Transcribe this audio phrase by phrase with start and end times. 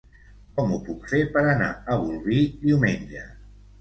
[0.59, 3.27] Com ho puc fer per anar a Bolvir diumenge?